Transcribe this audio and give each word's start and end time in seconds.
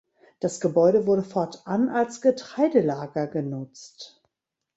Das 0.39 0.59
Gebäude 0.59 1.05
wurde 1.05 1.21
fortan 1.21 1.87
als 1.89 2.21
Getreidelager 2.21 3.27
genutzt. 3.27 4.19